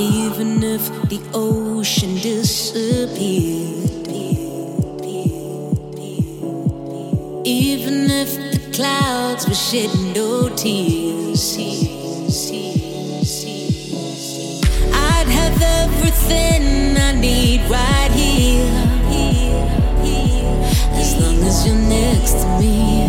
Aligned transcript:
even 0.00 0.62
if 0.62 0.88
the 1.10 1.20
ocean 1.34 2.14
disappeared. 2.14 4.08
Even 7.44 8.10
if 8.10 8.30
the 8.52 8.60
clouds 8.72 9.46
were 9.46 9.54
shedding 9.54 10.12
no 10.14 10.48
tears. 10.56 11.58
I'd 14.94 15.28
have 15.38 15.60
everything 15.82 16.96
I 16.96 17.12
need 17.12 17.60
right 17.68 18.10
here. 18.12 18.72
As 20.94 21.10
long 21.20 21.38
as 21.44 21.66
you're 21.66 21.76
next 21.76 22.32
to 22.42 22.46
me. 22.58 22.99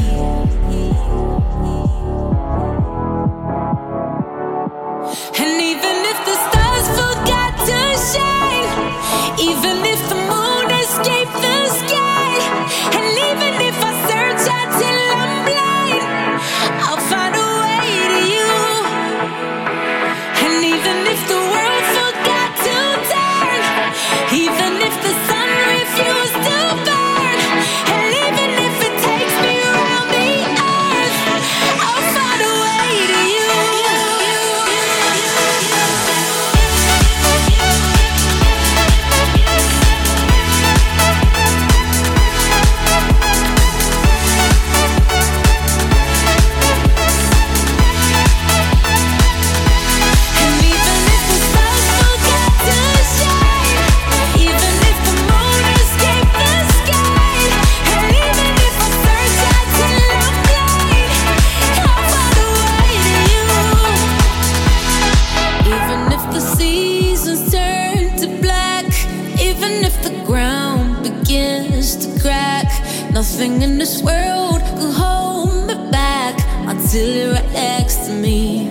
Still 76.92 77.16
you're 77.16 77.32
right 77.32 77.52
next 77.54 78.08
to 78.08 78.12
me. 78.12 78.68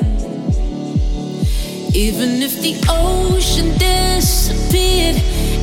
Even 1.95 2.43
if 2.43 2.61
the 2.61 2.77
ocean 2.87 3.71
disappeared, 3.79 5.17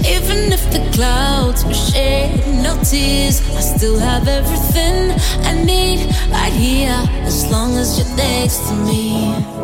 even 0.03 0.51
if 0.51 0.63
the 0.71 0.81
clouds 0.91 1.63
were 1.63 1.75
shed 1.75 2.35
no 2.63 2.73
tears, 2.83 3.47
I 3.55 3.61
still 3.61 3.99
have 3.99 4.27
everything 4.27 5.11
I 5.45 5.53
need 5.63 6.07
right 6.31 6.51
here 6.51 6.97
as 7.27 7.45
long 7.51 7.77
as 7.77 7.99
you're 7.99 8.17
next 8.17 8.67
to 8.69 8.73
me. 8.73 9.56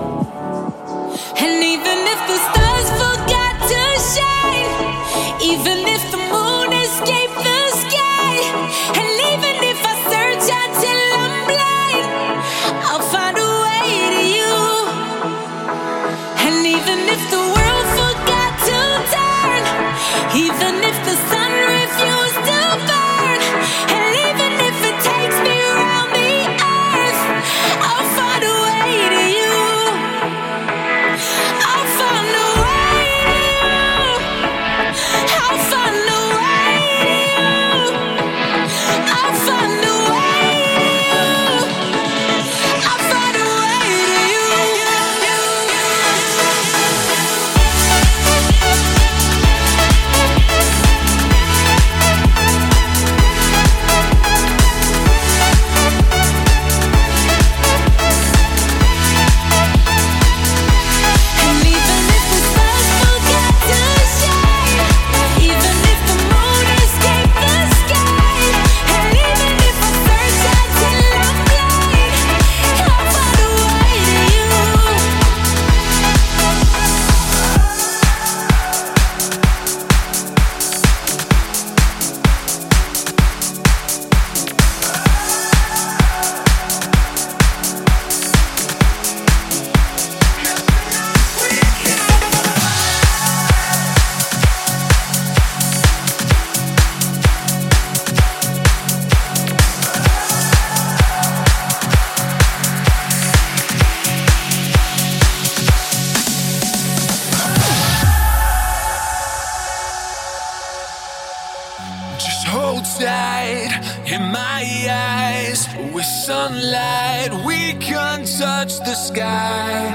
touch 118.63 118.79
the 118.79 118.95
sky. 118.95 119.93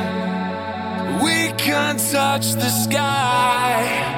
We 1.22 1.52
can't 1.56 1.98
touch 1.98 2.52
the 2.52 2.68
sky. 2.68 4.17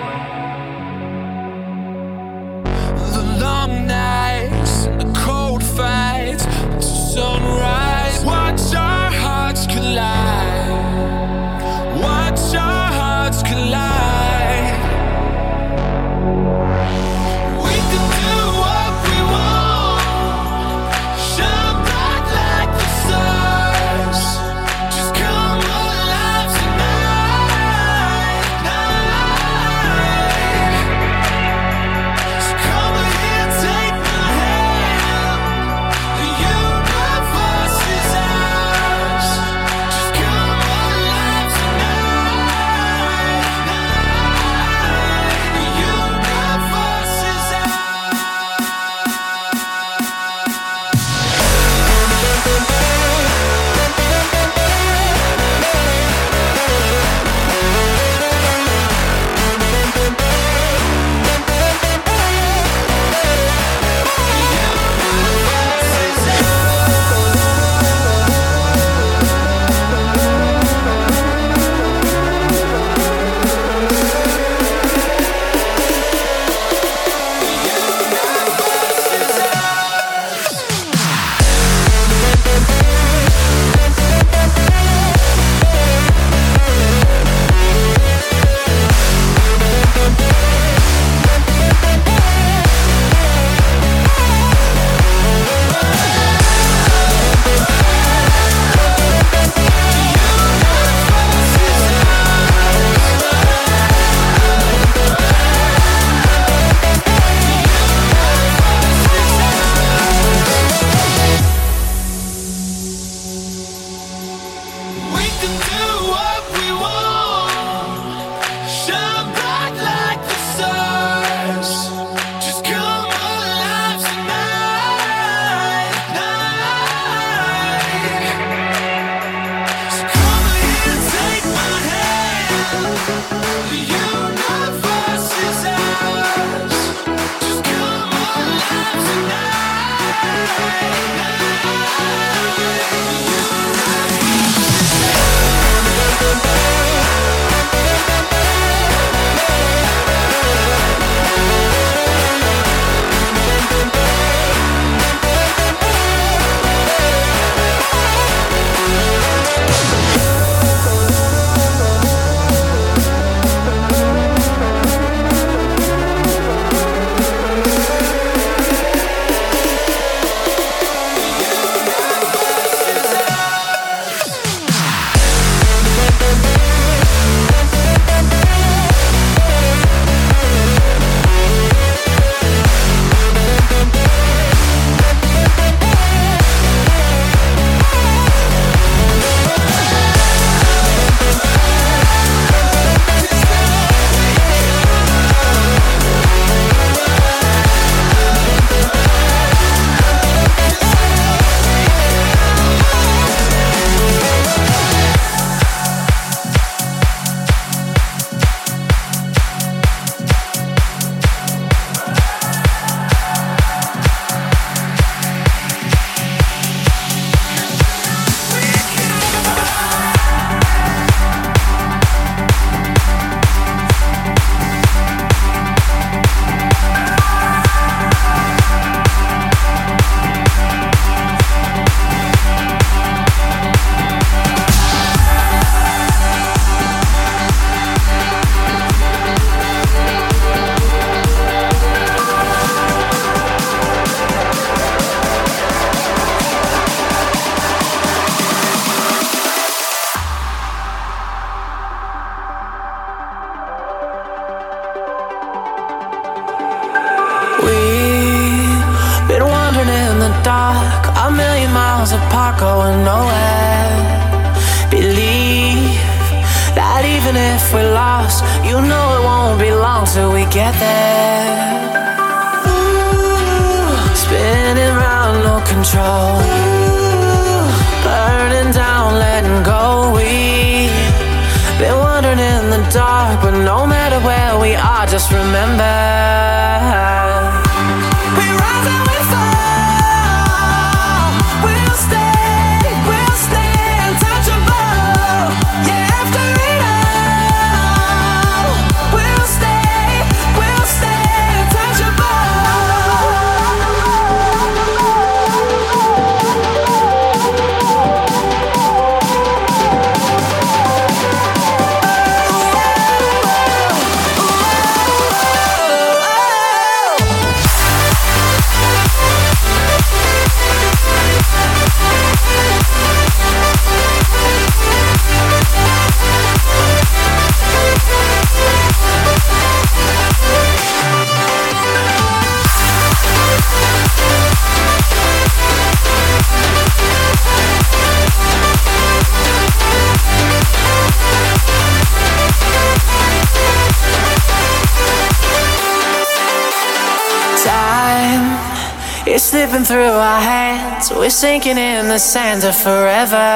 Our 350.31 350.41
hands. 350.41 351.11
We're 351.11 351.39
sinking 351.45 351.79
in 351.79 352.09
the 352.09 352.19
sands 352.19 352.65
of 352.65 352.75
forever. 352.77 353.51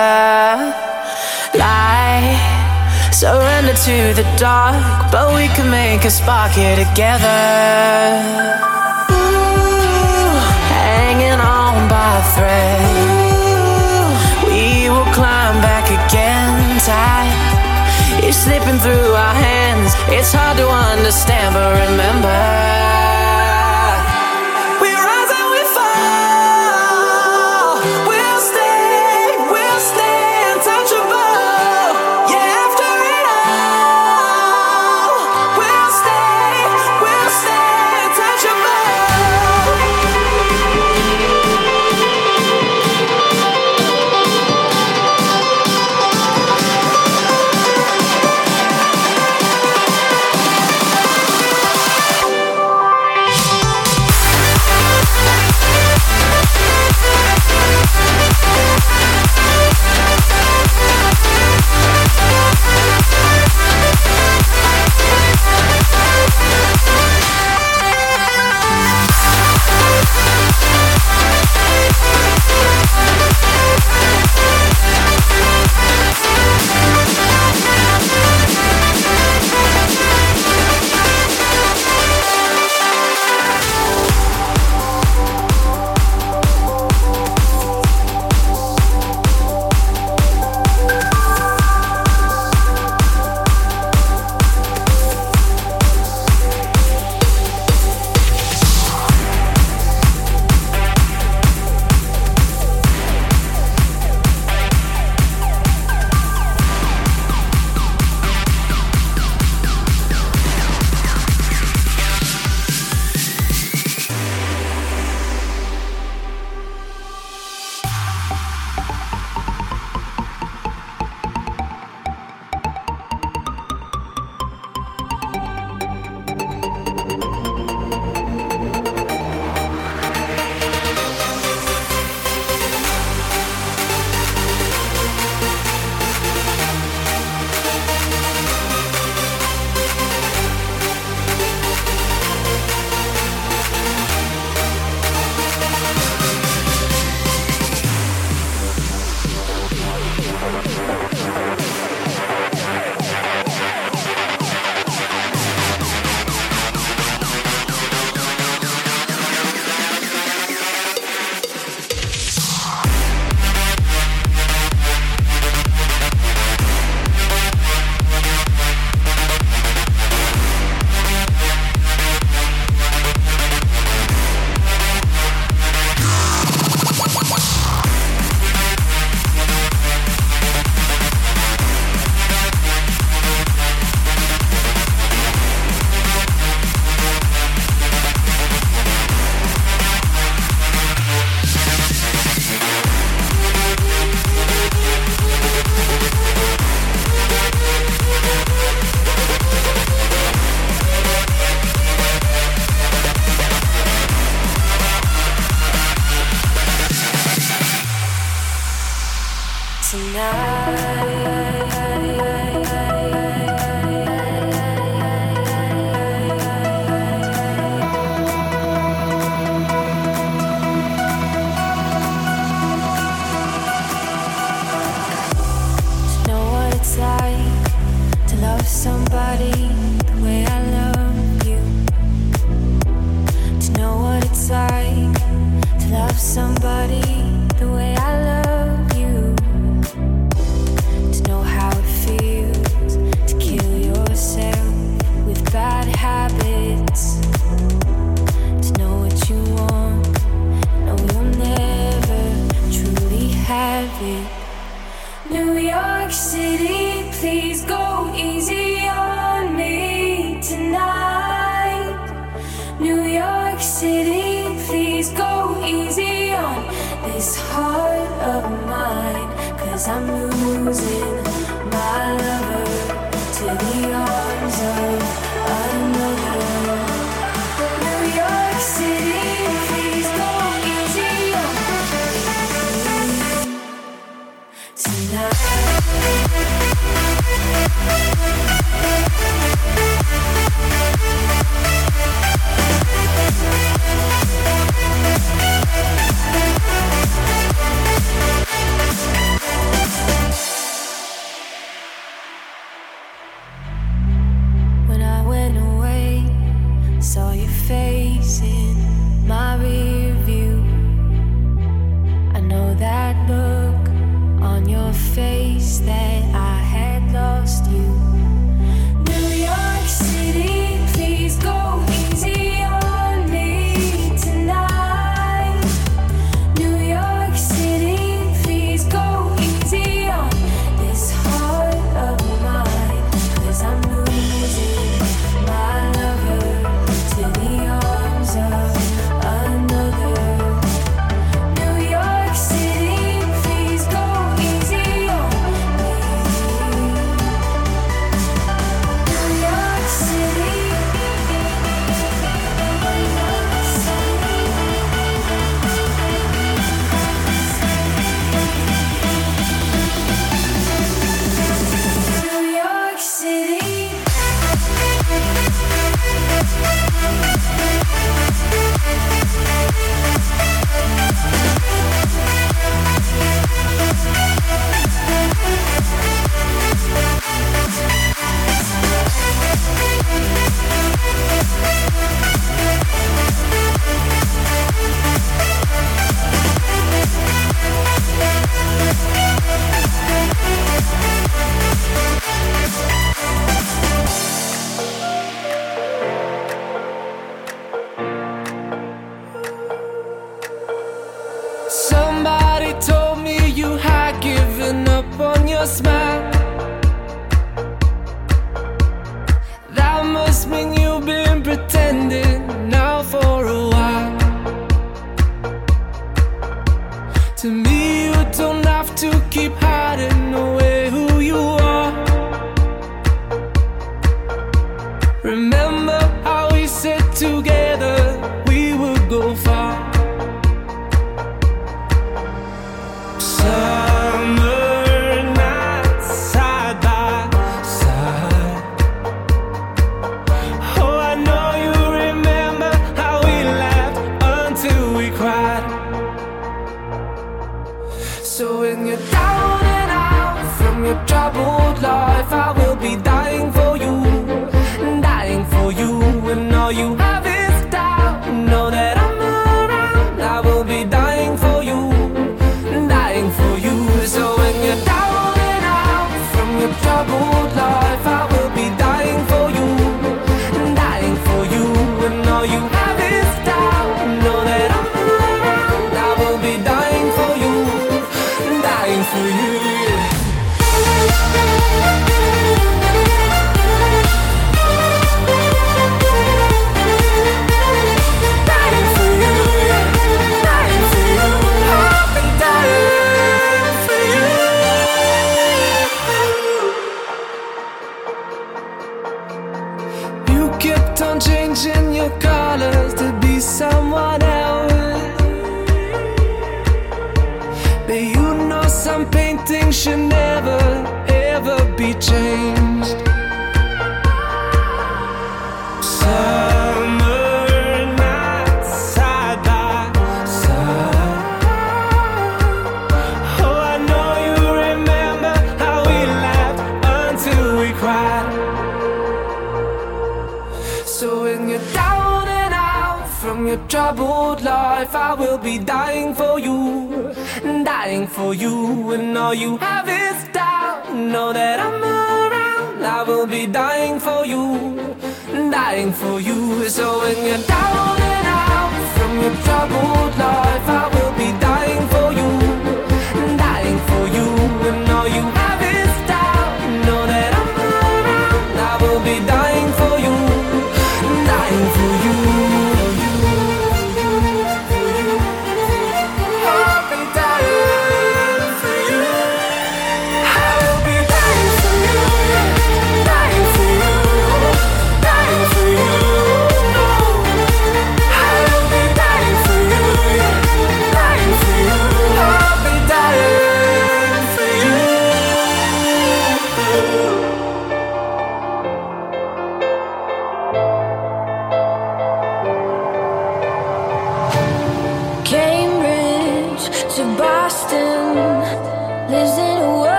Lie, 1.63 2.35
surrender 3.13 3.75
to 3.89 3.97
the 4.21 4.27
dark, 4.37 4.77
but 5.13 5.27
we 5.39 5.47
can 5.57 5.69
make 5.71 6.05
a 6.05 6.11
spark 6.11 6.53
here 6.53 6.77
together. 6.85 7.39
Ooh, 9.15 10.39
hanging 10.83 11.41
on 11.59 11.75
by 11.93 12.11
a 12.23 12.27
thread. 12.35 12.83
Ooh, 13.07 14.11
we 14.51 14.91
will 14.93 15.11
climb 15.19 15.57
back 15.69 15.87
again. 16.01 16.53
Time 16.93 17.35
is 18.27 18.37
slipping 18.45 18.79
through 18.85 19.13
our 19.27 19.37
hands. 19.49 19.91
It's 20.17 20.33
hard 20.33 20.57
to 20.59 20.67
understand, 20.69 21.55
but 21.55 21.71
remember. 21.87 22.94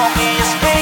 A 0.00 0.77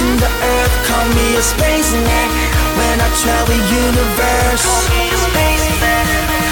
touching 0.00 0.16
the 0.16 0.26
earth. 0.26 0.74
Call 0.86 1.06
me 1.14 1.36
a 1.36 1.42
spaceman 1.42 2.28
when 2.76 3.00
I 3.00 3.08
travel 3.20 3.54
the 3.54 3.60
universe. 3.84 4.64
Call 4.64 4.88
me 4.96 5.10
a. 5.10 5.30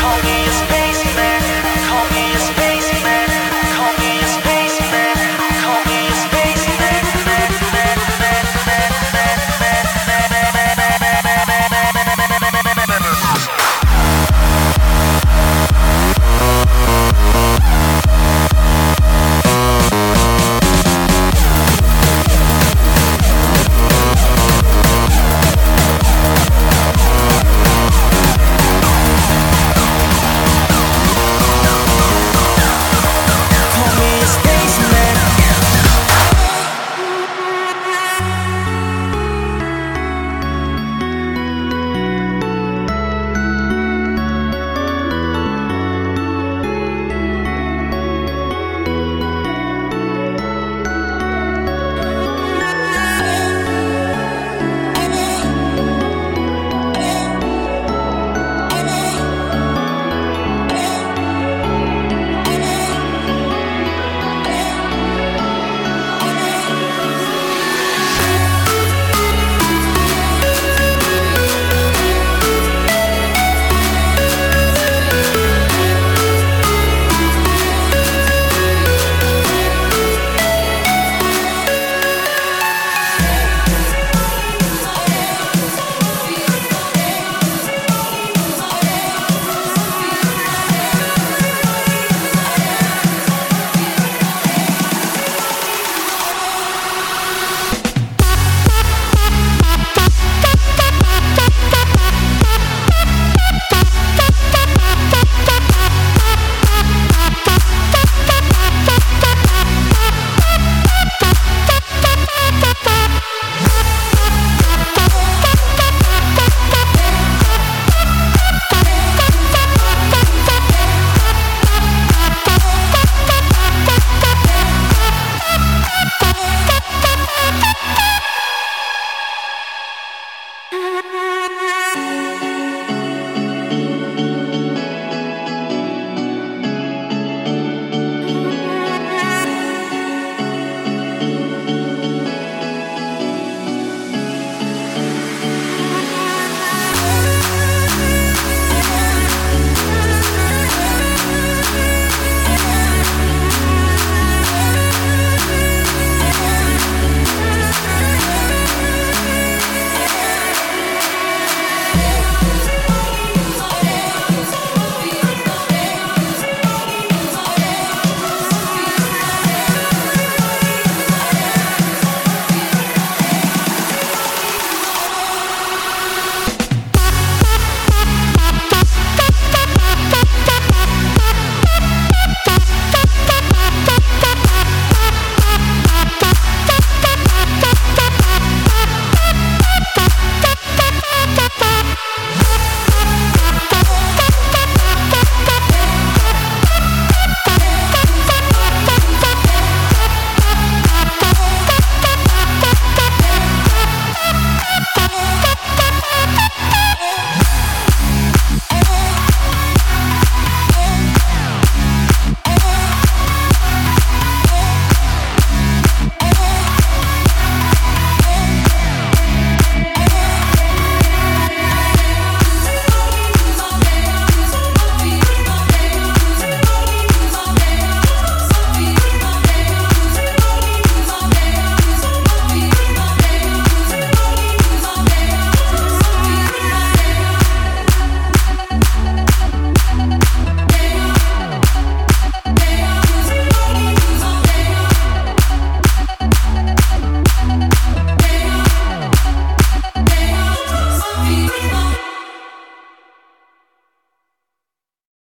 Call 0.00 0.18
me 0.22 0.46
a 0.46 0.67